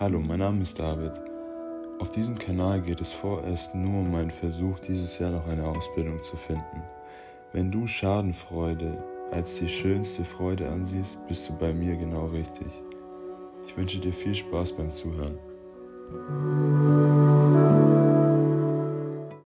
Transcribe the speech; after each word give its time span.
Hallo, 0.00 0.18
mein 0.18 0.38
Name 0.38 0.62
ist 0.62 0.78
David. 0.78 1.12
Auf 1.98 2.08
diesem 2.08 2.38
Kanal 2.38 2.80
geht 2.80 3.02
es 3.02 3.12
vorerst 3.12 3.74
nur 3.74 4.00
um 4.00 4.10
meinen 4.10 4.30
Versuch, 4.30 4.78
dieses 4.78 5.18
Jahr 5.18 5.30
noch 5.30 5.46
eine 5.46 5.66
Ausbildung 5.66 6.22
zu 6.22 6.38
finden. 6.38 6.82
Wenn 7.52 7.70
du 7.70 7.86
Schadenfreude 7.86 8.96
als 9.30 9.58
die 9.58 9.68
schönste 9.68 10.24
Freude 10.24 10.70
ansiehst, 10.70 11.18
bist 11.28 11.46
du 11.50 11.52
bei 11.52 11.74
mir 11.74 11.96
genau 11.96 12.28
richtig. 12.28 12.72
Ich 13.66 13.76
wünsche 13.76 13.98
dir 13.98 14.14
viel 14.14 14.34
Spaß 14.34 14.72
beim 14.72 14.90
Zuhören. 14.90 15.38